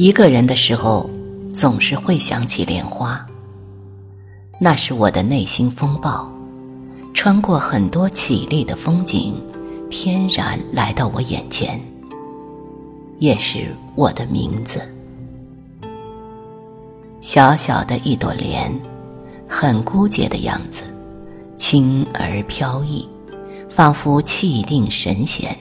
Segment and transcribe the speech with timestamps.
[0.00, 1.10] 一个人的时候，
[1.52, 3.26] 总是会想起莲花。
[4.60, 6.32] 那是我的内心风暴，
[7.12, 9.34] 穿过很多绮丽的风景，
[9.90, 11.80] 翩然来到我眼前。
[13.18, 14.80] 也是我的名字。
[17.20, 18.72] 小小的一朵莲，
[19.48, 20.84] 很孤洁的样子，
[21.56, 23.04] 轻而飘逸，
[23.68, 25.58] 仿佛气定神闲。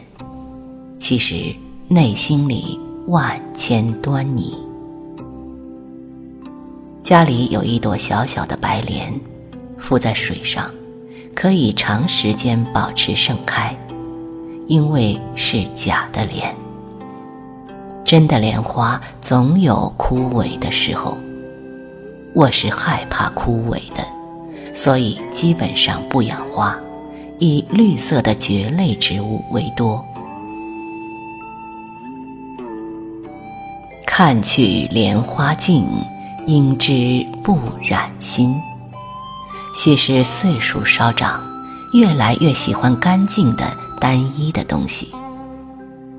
[0.99, 1.51] 其实
[1.87, 4.53] 内心里万千端倪。
[7.01, 9.17] 家里有一朵小小的白莲，
[9.77, 10.69] 浮在水上，
[11.33, 13.73] 可以长时间保持盛开，
[14.65, 16.53] 因为是假的莲。
[18.03, 21.17] 真的莲花总有枯萎的时候，
[22.33, 24.05] 我是害怕枯萎的，
[24.73, 26.77] 所以基本上不养花，
[27.39, 30.03] 以绿色的蕨类植物为多。
[34.17, 35.85] 看去莲花净，
[36.47, 38.51] 应知不染心。
[39.75, 41.47] 许是岁数稍长，
[41.93, 43.63] 越来越喜欢干净的、
[44.01, 45.11] 单一的东西。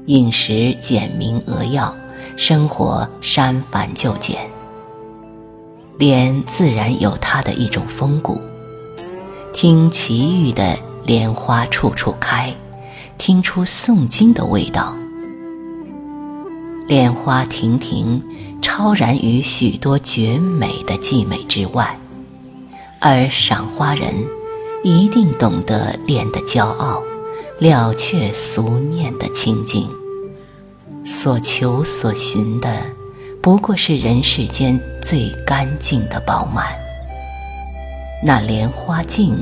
[0.07, 1.93] 饮食简明扼要，
[2.37, 4.49] 生活删繁就简。
[5.99, 8.41] 莲自然有它的一种风骨。
[9.53, 12.55] 听奇遇的莲花处处开，
[13.19, 14.95] 听出诵经的味道。
[16.89, 18.23] 莲花亭亭，
[18.63, 21.99] 超然于许多绝美的寂美之外，
[22.99, 24.09] 而赏花人
[24.83, 27.03] 一定懂得莲的骄傲，
[27.59, 29.87] 了却俗念的清净。
[31.05, 32.75] 所求所寻的，
[33.43, 36.69] 不过是人世间最干净的饱满。
[38.25, 39.37] 那莲花净，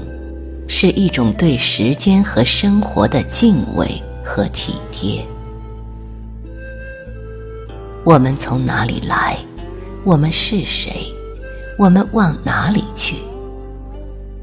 [0.67, 5.25] 是一种对时间和生活的敬畏和体贴。
[8.07, 9.37] 我们从哪里来？
[10.05, 11.13] 我们是谁？
[11.77, 13.17] 我们往哪里去？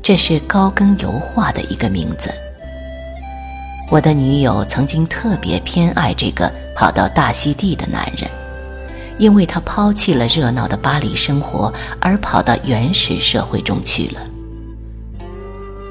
[0.02, 2.30] 这是高更油画的一个名字。
[3.90, 8.30] 我的女友曾经特别偏爱这个跑到大溪地的男人，
[9.18, 14.20] 因为他抛弃了热闹的巴黎生活，而跑到原始社会中去了。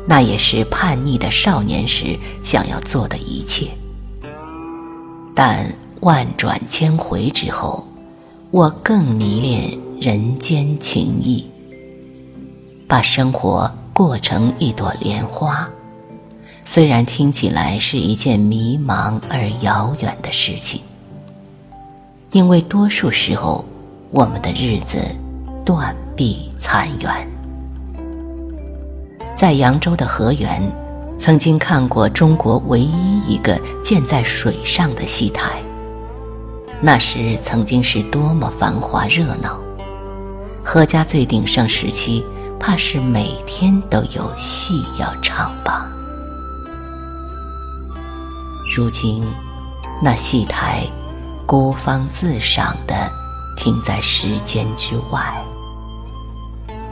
[0.07, 3.69] 那也是叛逆的少年时想要做的一切，
[5.35, 5.67] 但。
[6.03, 7.87] 万转千回之后，
[8.51, 11.49] 我更迷恋人间情谊。
[12.89, 15.71] 把生活过成一朵莲花，
[16.65, 20.81] 虽然听起来是一件迷茫而遥远的事情，
[22.33, 23.65] 因为多数时候，
[24.11, 24.99] 我们的日子
[25.65, 27.29] 断壁残垣。
[29.37, 30.61] 在扬州的河源，
[31.17, 35.63] 曾经看过中国唯一一个建在水上的戏台。
[36.85, 39.57] 那时曾经是多么繁华热闹，
[40.65, 42.25] 何家最鼎盛时期，
[42.59, 45.87] 怕是每天都有戏要唱吧。
[48.75, 49.25] 如今，
[50.03, 50.83] 那戏台
[51.47, 53.09] 孤芳自赏的
[53.57, 55.33] 停在时间之外。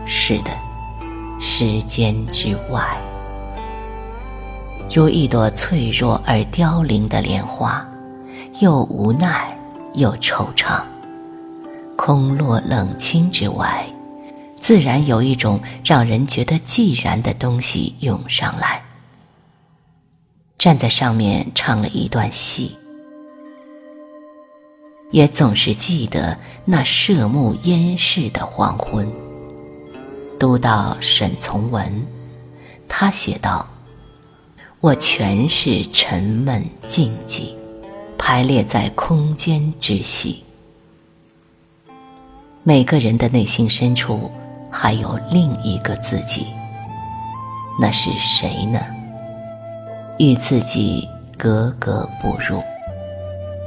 [0.07, 0.53] 是的，
[1.41, 2.97] 时间之外，
[4.89, 7.85] 如一朵脆弱而凋零的莲花，
[8.61, 9.57] 又无奈。
[9.95, 10.83] 又惆怅，
[11.97, 13.85] 空落冷清之外，
[14.59, 18.83] 自然有一种让人觉得寂然的东西涌上来。
[20.59, 22.77] 站在上面唱了一段戏，
[25.11, 29.11] 也总是记得那涉目烟逝的黄昏。
[30.39, 32.07] 读到沈从文，
[32.89, 33.67] 他写道
[34.81, 37.55] ：“我全是沉闷静寂。”
[38.23, 40.45] 排列在空间之隙，
[42.63, 44.31] 每个人的内心深处
[44.71, 46.47] 还有另一个自己，
[47.81, 48.79] 那是谁呢？
[50.19, 51.09] 与自己
[51.39, 52.63] 格格不入，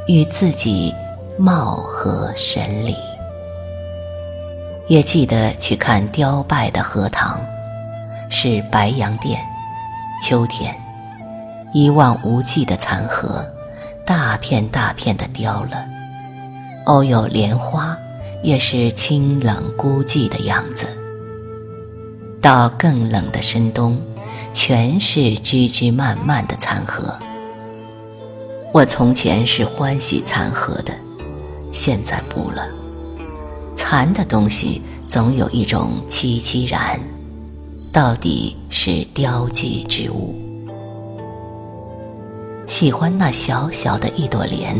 [0.07, 0.94] 与自己
[1.38, 2.95] 貌合神离。
[4.88, 7.44] 也记得去看凋败的荷塘，
[8.29, 9.41] 是白洋淀，
[10.23, 10.73] 秋天，
[11.73, 13.44] 一望无际的残荷。
[14.05, 15.85] 大片大片的凋了，
[16.85, 17.97] 偶有莲花，
[18.44, 20.85] 也是清冷孤寂的样子。
[22.41, 23.97] 到更冷的深冬，
[24.51, 27.17] 全是枝枝蔓蔓的残荷。
[28.73, 30.94] 我从前是欢喜残荷的，
[31.71, 32.67] 现在不了。
[33.77, 37.00] 残的东西总有一种凄凄然，
[37.94, 40.42] 到底是凋寂之物。
[42.65, 44.75] 喜欢那小小的一朵莲，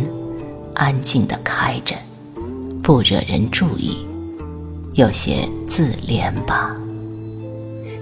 [0.74, 1.96] 安静的开着，
[2.82, 3.98] 不惹人注意，
[4.94, 6.76] 有些自怜吧。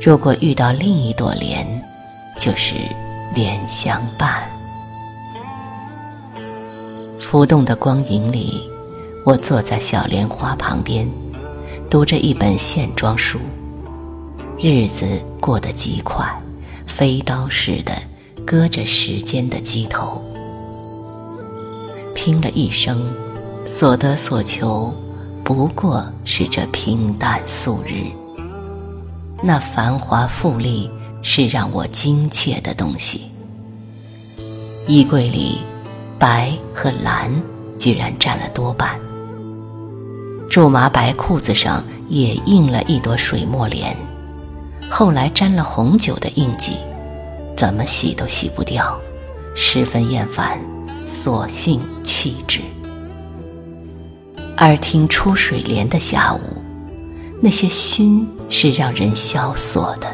[0.02, 1.66] 如果遇到另一朵莲，
[2.38, 2.76] 就是
[3.36, 4.50] 莲相伴。
[7.20, 8.62] 浮动的光影里，
[9.26, 11.08] 我坐在小莲花旁边，
[11.90, 13.40] 读着一本线装书。
[14.60, 15.06] 日子
[15.40, 16.24] 过得极快，
[16.86, 17.94] 飞刀似的
[18.46, 20.22] 割着时间的机头。
[22.14, 23.12] 拼了一生，
[23.66, 24.94] 所得所求，
[25.44, 28.06] 不过是这平淡素日。
[29.42, 30.90] 那繁华富丽
[31.24, 33.22] 是让我惊切的东西。
[34.88, 35.60] 衣柜里，
[36.20, 37.32] 白和蓝
[37.80, 39.00] 居然占了多半。
[40.50, 43.96] 苎麻白裤子上也印了一朵水墨莲，
[44.90, 46.76] 后来沾了红酒的印记，
[47.62, 49.00] 怎么洗都洗不掉，
[49.54, 50.60] 十分厌烦。
[51.06, 52.60] 索性弃之。
[54.58, 56.40] 而听出水莲的下午，
[57.40, 60.08] 那些熏是让人萧索的。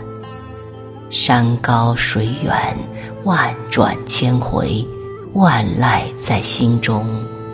[1.09, 2.77] 山高水远，
[3.23, 4.85] 万转千回，
[5.31, 7.07] 万籁在心中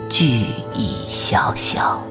[0.08, 2.02] 俱已萧萧。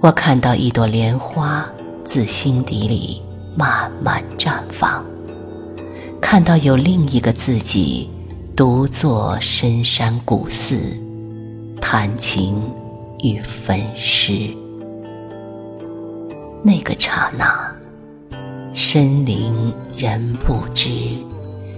[0.00, 1.64] 我看到一朵莲花
[2.04, 3.22] 自心底里
[3.56, 4.54] 慢慢绽，
[6.26, 8.08] 看到有另一个自己。
[8.56, 10.78] 独坐深山古寺，
[11.80, 12.54] 弹琴
[13.18, 14.48] 与焚诗。
[16.62, 17.70] 那个刹那，
[18.72, 19.52] 深林
[19.96, 20.88] 人不知，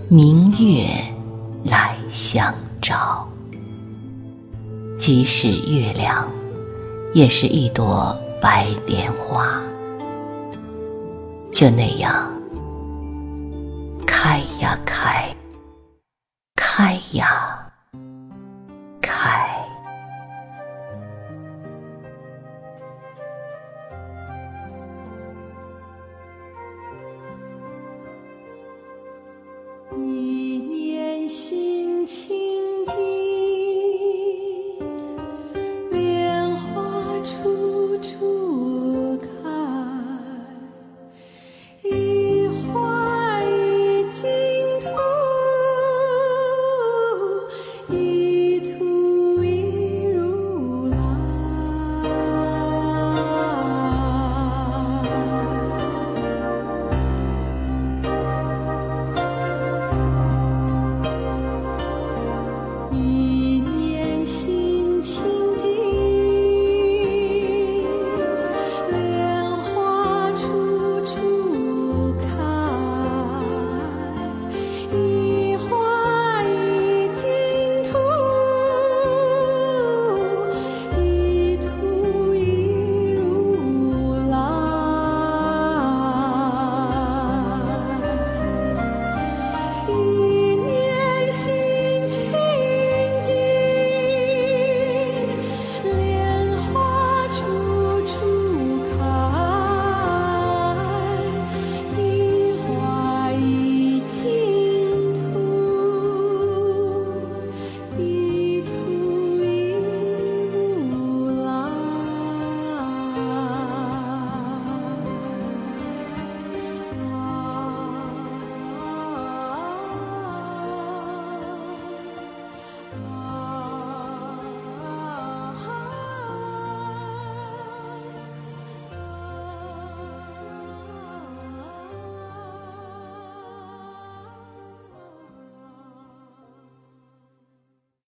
[0.08, 0.86] 明月
[1.64, 3.26] 来相照。
[4.96, 6.30] 即使月亮，
[7.14, 9.60] 也是一朵白莲花，
[11.50, 12.30] 就那样
[14.26, 15.25] 开呀开。